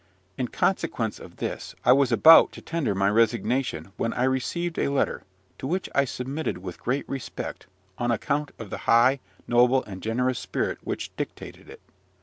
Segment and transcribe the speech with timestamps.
[0.35, 4.87] In consequence of this, I was about to tender my resignation, when I received a
[4.89, 5.21] letter,
[5.59, 7.67] to which I submitted with great respect,
[7.99, 11.81] on account of the high, noble, and generous spirit which dictated it.